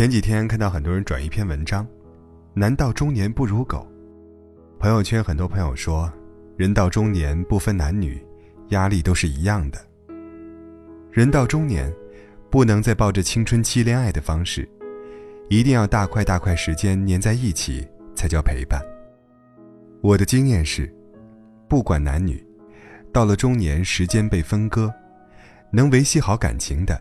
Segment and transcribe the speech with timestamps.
[0.00, 1.86] 前几天看到很多人转一篇文章，
[2.54, 3.86] 男到中年不如狗。
[4.78, 6.10] 朋友圈很多朋友说，
[6.56, 8.18] 人到中年不分男女，
[8.70, 9.78] 压力都是一样的。
[11.12, 11.92] 人到中年，
[12.48, 14.66] 不能再抱着青春期恋爱的方式，
[15.50, 18.80] 一定要大块大块时间黏在一起才叫陪伴。
[20.00, 20.90] 我的经验是，
[21.68, 22.42] 不管男女，
[23.12, 24.90] 到了中年，时间被分割，
[25.70, 26.98] 能维系好感情的，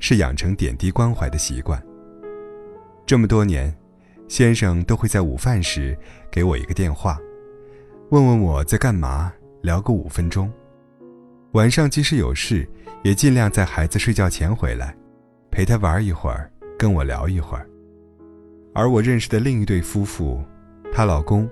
[0.00, 1.80] 是养成点滴关怀的习惯。
[3.04, 3.74] 这么多年，
[4.28, 5.96] 先生都会在午饭时
[6.30, 7.18] 给我一个电话，
[8.10, 10.50] 问问我在干嘛，聊个五分钟。
[11.52, 12.68] 晚上即使有事，
[13.02, 14.96] 也尽量在孩子睡觉前回来，
[15.50, 17.68] 陪他玩一会儿，跟我聊一会儿。
[18.74, 20.42] 而我认识的另一对夫妇，
[20.92, 21.48] 她老公。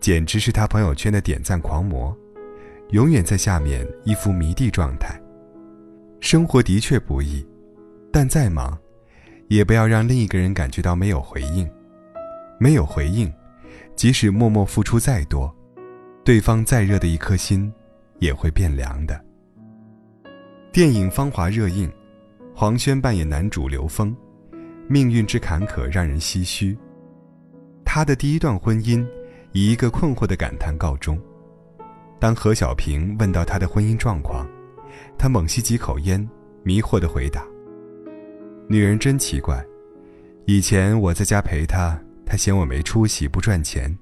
[0.00, 2.12] 简直是他朋友圈的点赞狂魔，
[2.90, 5.16] 永远在下面一副迷弟状态。
[6.18, 7.46] 生活的确不易，
[8.12, 8.76] 但再忙，
[9.54, 11.68] 也不要让另一个人感觉到没有回应。
[12.58, 13.32] 没有回应，
[13.94, 15.54] 即使默默付出再多，
[16.24, 17.72] 对方再热的一颗心，
[18.18, 19.22] 也会变凉的。
[20.72, 21.92] 电影《芳华》热映，
[22.54, 24.16] 黄轩扮演男主刘峰，
[24.88, 26.76] 命运之坎坷让人唏嘘。
[27.84, 29.06] 他的第一段婚姻。
[29.54, 31.20] 以一个困惑的感叹告终。
[32.18, 34.48] 当何小平问到他的婚姻状况，
[35.18, 36.26] 他猛吸几口烟，
[36.62, 37.44] 迷惑地回答
[38.72, 39.62] ：“女人真奇怪，
[40.46, 43.94] 以前我在家陪她，她嫌我没出息不赚钱；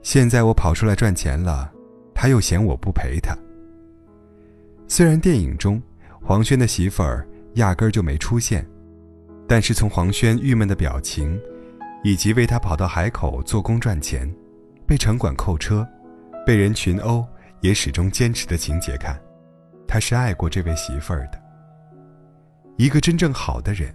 [0.00, 1.70] 现在我跑出来赚钱了，
[2.14, 3.36] 她又嫌我不陪她。”
[4.88, 5.82] 虽然电影中
[6.22, 8.66] 黄轩的媳妇儿压根儿就没出现，
[9.46, 11.38] 但是从黄轩郁闷的表情，
[12.02, 14.26] 以及为他跑到海口做工赚钱。
[14.86, 15.86] 被城管扣车，
[16.46, 17.22] 被人群殴，
[17.60, 19.20] 也始终坚持的情节看，
[19.86, 21.49] 他是爱过这位媳妇儿的。
[22.80, 23.94] 一个真正好的人，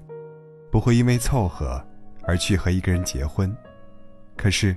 [0.71, 1.83] 不会因为凑合
[2.21, 3.51] 而去和一个人结婚。
[4.37, 4.75] 可是，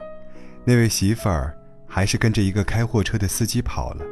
[0.65, 1.55] 那位媳妇儿
[1.87, 4.07] 还是跟着一个开货车的司机跑了，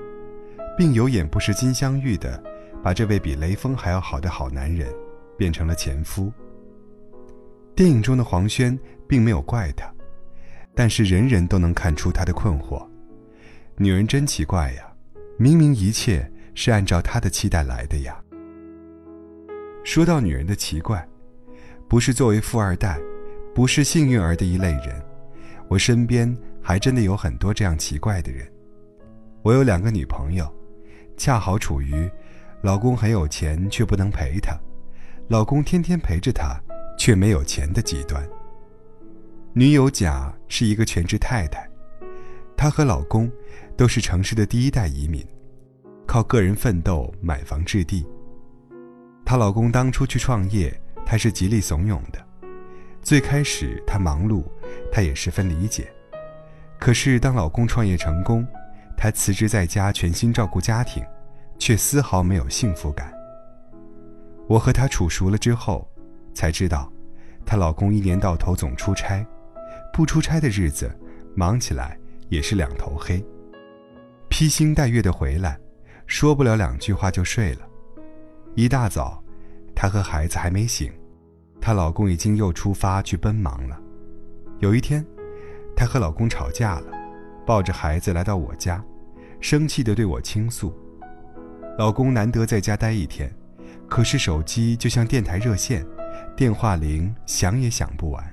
[0.77, 2.39] 并有眼不识金镶玉的，
[2.83, 4.87] 把这位比雷锋还要好的好男人，
[5.39, 6.31] 变成了前夫。
[7.75, 8.79] 电影中的黄轩
[9.09, 9.91] 并没有怪他。
[10.75, 12.87] 但是人人都能看出他的困惑，
[13.79, 14.93] 女人真奇怪呀，
[15.39, 18.23] 明明一切是按照他的期待来的呀。
[19.87, 21.09] 说到女人的奇怪，
[21.87, 22.99] 不是作为富二代，
[23.55, 25.01] 不是幸运儿的一类人，
[25.69, 28.45] 我身边还真的有很多这样奇怪的人。
[29.43, 30.53] 我有两个女朋友，
[31.17, 32.11] 恰好处于
[32.63, 34.59] 老公很有钱却不能陪她，
[35.29, 36.61] 老公天天陪着她
[36.99, 38.29] 却没有钱的极端。
[39.53, 41.65] 女友甲是一个全职太太，
[42.57, 43.31] 她和老公
[43.77, 45.25] 都是城市的第一代移民，
[46.09, 48.05] 靠个人奋斗买房置地。
[49.27, 50.73] 她老公当初去创业，
[51.05, 52.25] 她是极力怂恿的。
[53.03, 54.45] 最开始她忙碌，
[54.93, 55.93] 她也十分理解。
[56.79, 58.47] 可是当老公创业成功，
[58.97, 61.05] 她辞职在家全心照顾家庭，
[61.59, 63.13] 却丝毫没有幸福感。
[64.47, 65.91] 我和她处熟了之后，
[66.33, 66.89] 才知道，
[67.45, 69.27] 她老公一年到头总出差。
[69.93, 70.89] 不出差的日子，
[71.35, 71.99] 忙起来
[72.29, 73.21] 也是两头黑。
[74.29, 75.59] 披星戴月的回来，
[76.07, 77.67] 说不了两句话就睡了。
[78.57, 79.23] 一大早，
[79.75, 80.91] 她和孩子还没醒，
[81.61, 83.79] 她老公已经又出发去奔忙了。
[84.61, 85.05] 有一天，
[85.77, 86.87] 她和老公吵架了，
[87.45, 88.83] 抱着孩子来到我家，
[89.43, 90.75] 生气地对我倾诉。
[91.77, 93.31] 老公难得在家待一天，
[93.87, 95.87] 可是手机就像电台热线，
[96.35, 98.25] 电话铃响也响不完。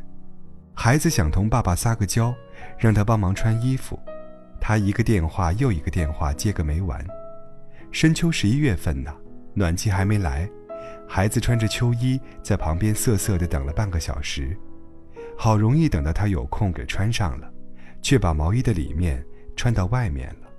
[0.73, 2.33] 孩子想同爸爸撒个娇，
[2.78, 4.00] 让他帮忙穿衣服，
[4.62, 7.06] 他一个电话又一个电话接个没完。
[7.91, 9.13] 深秋十一月份呢，
[9.53, 10.50] 暖气还没来，
[11.08, 14.58] 孩子穿着秋衣在旁边瑟瑟地等了半个小时，
[15.38, 17.52] 好容易等到他有空给穿上了，
[18.02, 19.25] 却把毛衣的里面
[19.56, 20.50] 穿到外面了。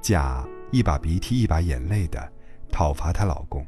[0.00, 2.32] 甲一把鼻涕一把眼泪的
[2.70, 3.66] 讨伐她老公，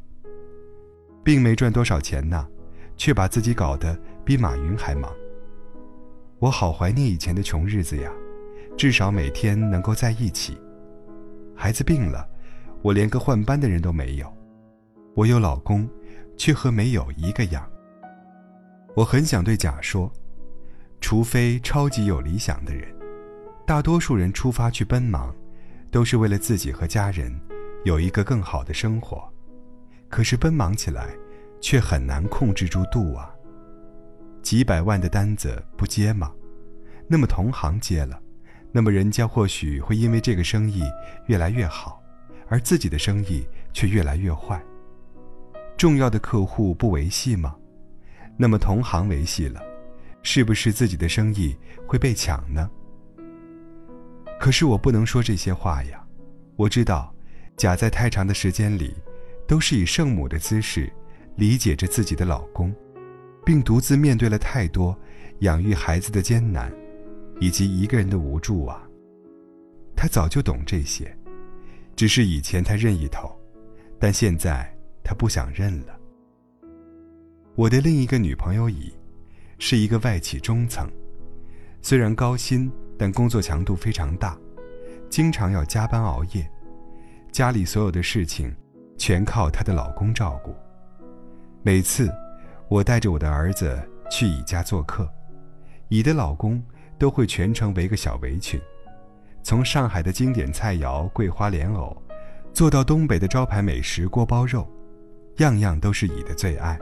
[1.25, 2.47] 并没赚多少钱呢。
[2.99, 3.95] 却把自己搞得
[4.25, 5.13] 比马云还忙。
[6.39, 8.11] 我好怀念以前的穷日子呀，
[8.75, 10.57] 至少每天能够在一起。
[11.55, 12.27] 孩子病了，
[12.83, 14.33] 我连个换班的人都没有。
[15.15, 15.89] 我有老公，
[16.37, 17.69] 却和没有一个样。
[18.95, 20.13] 我很想对甲说，
[21.01, 22.89] 除非超级有理想的人，
[23.67, 25.35] 大多数人出发去奔忙，
[25.91, 27.35] 都是为了自己和家人
[27.85, 29.29] 有一个更好的生活。
[30.09, 31.15] 可是奔忙起来。
[31.59, 33.35] 却很难控制住度啊！
[34.43, 36.31] 几百万的单子不接吗？
[37.09, 38.21] 那么同行接了，
[38.71, 40.83] 那么人家或许会因为这个生意
[41.27, 42.01] 越来越好，
[42.49, 44.63] 而自己的生意却越来越坏。
[45.77, 47.55] 重要的客户不维系吗？
[48.37, 49.61] 那么同行维系了，
[50.23, 51.57] 是不是自己的生意
[51.87, 52.71] 会被抢呢？
[54.39, 56.03] 可是我不能说这些话呀。
[56.57, 57.15] 我知道，
[57.57, 58.95] 甲在太长的时间里，
[59.47, 60.93] 都是以圣母的姿势
[61.37, 62.75] 理解着自己的老公，
[63.45, 64.97] 并独自面对了太多
[65.41, 66.73] 养育孩子的艰难，
[67.41, 68.83] 以及一个人的无助啊。
[69.95, 71.15] 他早就懂这些，
[71.97, 73.35] 只是以前他认一头，
[73.99, 74.71] 但现在
[75.03, 75.99] 他不想认了。
[77.55, 78.93] 我的另一个女朋友乙，
[79.59, 80.87] 是一个外企中层，
[81.81, 84.39] 虽然高薪，但工作强度非常大，
[85.09, 86.47] 经常要加班熬夜，
[87.33, 88.55] 家里所有的事情
[88.99, 90.55] 全靠她的老公照顾。
[91.63, 92.13] 每次
[92.69, 95.11] 我带着我的儿子去乙家做客，
[95.89, 96.63] 乙的老公
[96.99, 98.61] 都会全程围个小围裙，
[99.47, 101.97] 从上海的经典菜肴桂花莲藕，
[102.53, 104.69] 做到东北的招牌美食锅包肉，
[105.37, 106.77] 样样都是乙的最爱。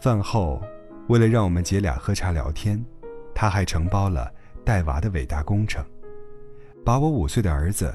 [0.00, 0.62] 饭后，
[1.08, 2.80] 为了让我们姐俩喝茶聊天，
[3.34, 4.32] 他还承包了
[4.64, 5.84] 带娃的伟大工程，
[6.84, 7.92] 把我五岁的儿子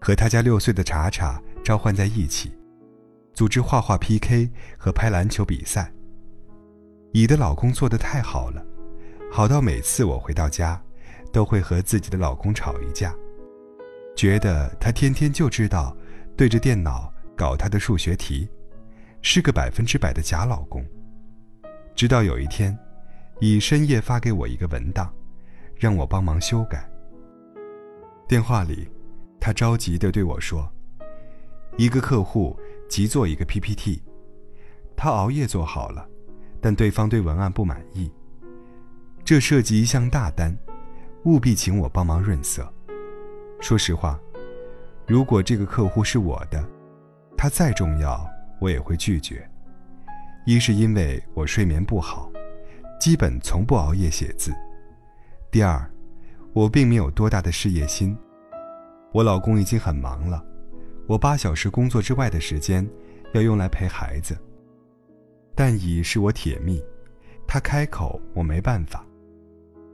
[0.00, 2.50] 和他家六岁的查查召唤在一起，
[3.34, 5.92] 组织画画 PK 和拍篮球比赛。
[7.12, 8.64] 乙的老公做的太好了，
[9.30, 10.82] 好到每次我回到家，
[11.32, 13.14] 都会和自己的老公吵一架，
[14.16, 15.96] 觉得他天天就知道
[16.36, 18.48] 对着电脑搞他的数学题，
[19.22, 20.84] 是个百分之百的假老公。
[21.94, 22.76] 直到有一天，
[23.40, 25.12] 乙深夜发给我一个文档，
[25.76, 26.88] 让我帮忙修改。
[28.28, 28.88] 电话里，
[29.40, 30.68] 他着急地对我说
[31.78, 32.58] ：“一个客户
[32.88, 34.02] 急做一个 PPT，
[34.96, 36.06] 他熬夜做好了，
[36.60, 38.10] 但对方对文案不满意。
[39.24, 40.56] 这涉及一项大单，
[41.26, 42.72] 务必请我帮忙润色。
[43.60, 44.18] 说实话，
[45.08, 46.64] 如果这个客户是我的，
[47.36, 48.24] 他再重要，
[48.60, 49.48] 我也会拒绝。”
[50.46, 52.30] 一是因为我睡眠不好，
[53.00, 54.52] 基本从不熬夜写字；
[55.50, 55.84] 第二，
[56.52, 58.16] 我并没有多大的事业心。
[59.12, 60.44] 我老公已经很忙了，
[61.08, 62.88] 我八小时工作之外的时间
[63.32, 64.38] 要用来陪孩子。
[65.56, 66.80] 但乙是我铁蜜，
[67.48, 69.05] 他开口我没办法，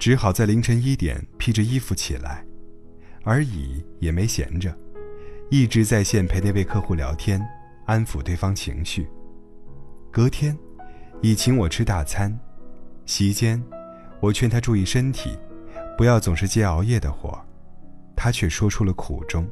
[0.02, 2.44] 只好在凌晨一点披着衣服起来，
[3.22, 4.76] 而乙也没闲着，
[5.48, 7.40] 一直在线陪那位客户聊天，
[7.86, 9.06] 安抚对方情绪。
[10.10, 10.58] 隔天，
[11.20, 12.36] 乙请我吃大餐。
[13.06, 13.62] 席间，
[14.18, 15.38] 我劝她注意身体，
[15.96, 17.40] 不要总是接熬夜的活
[18.16, 19.48] 她却说出了苦衷。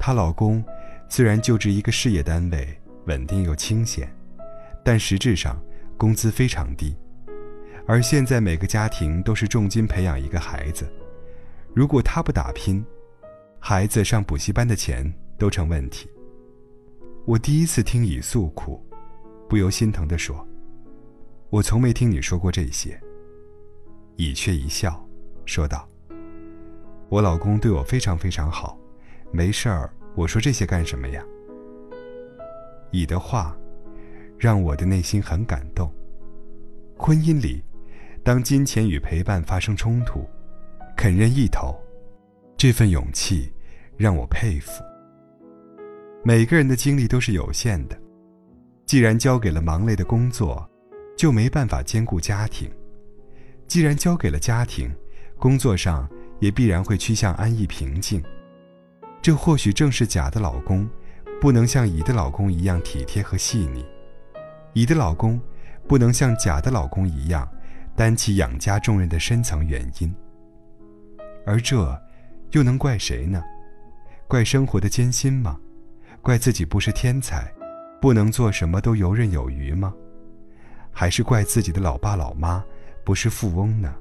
[0.00, 0.64] 她老公
[1.08, 2.76] 虽然就职一个事业单位，
[3.06, 4.12] 稳定又清闲，
[4.84, 5.62] 但实质上
[5.96, 6.96] 工资非常低。
[7.86, 10.90] 而现在每个家庭都是重金培养一个孩子，
[11.74, 12.84] 如果他不打拼，
[13.58, 16.08] 孩子上补习班的钱都成问题。
[17.24, 18.84] 我第一次听乙诉苦。
[19.48, 20.48] 不由心疼地说
[21.50, 22.98] ：“我从没听你说过这些。”
[24.16, 25.06] 乙却一笑，
[25.44, 25.86] 说道
[27.10, 28.78] ：“我老公对我非常非常好，
[29.30, 31.22] 没事儿，我说这些干什么呀？”
[32.92, 33.54] 乙的话，
[34.38, 35.92] 让我的内心很感动。
[36.96, 37.62] 婚姻里，
[38.24, 40.24] 当金钱与陪伴发生冲突，
[40.96, 41.76] 肯认一头，
[42.56, 43.52] 这份勇气
[43.96, 44.80] 让我佩服。
[46.22, 47.98] 每个人的精力都是有限的。
[48.86, 50.68] 既然交给了忙累的工作，
[51.16, 52.70] 就没办法兼顾家庭；
[53.66, 54.94] 既然交给了家庭，
[55.36, 56.08] 工作上
[56.38, 58.22] 也必然会趋向安逸平静。
[59.20, 60.88] 这或许正是甲的老公
[61.40, 63.84] 不能像乙的老公一样体贴和细腻，
[64.74, 65.40] 乙的老公
[65.88, 67.48] 不能像甲的老公一样
[67.94, 70.14] 担起养家重任的深层原因。
[71.44, 72.00] 而这，
[72.52, 73.42] 又能怪谁呢？
[74.28, 75.58] 怪生活的艰辛吗？
[76.20, 77.52] 怪自己不是天才？
[78.00, 79.94] 不能做什么都游刃有余吗？
[80.90, 82.64] 还是怪自己的老爸老妈
[83.04, 83.94] 不是富翁呢？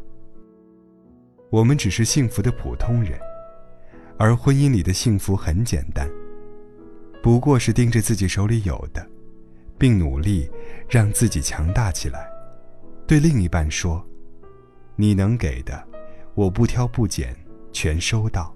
[1.49, 3.19] 我们只是幸福的普通人，
[4.17, 6.09] 而婚姻里的幸福很简单，
[7.21, 9.05] 不过是盯着自己手里有的，
[9.77, 10.49] 并努力
[10.89, 12.27] 让自己强大起来。
[13.11, 14.01] 对另一半说
[14.95, 15.85] ：“你能给的，
[16.33, 17.35] 我不挑不拣，
[17.73, 18.55] 全收到；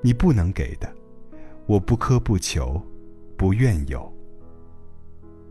[0.00, 0.88] 你不能给的，
[1.66, 2.80] 我不苛不求。”
[3.36, 4.16] 不愿有。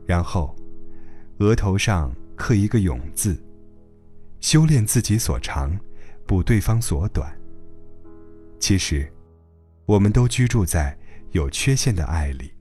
[0.06, 0.56] 然后，
[1.40, 3.38] 额头上刻一个“勇”字，
[4.40, 5.78] 修炼自己所长，
[6.26, 7.38] 补对方所短。
[8.58, 9.12] 其实，
[9.86, 10.98] 我们都居住在
[11.32, 12.54] 有缺陷的爱里，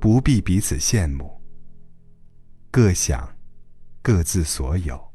[0.00, 1.38] 不必彼此羡慕，
[2.70, 3.28] 各享
[4.02, 5.11] 各自所有。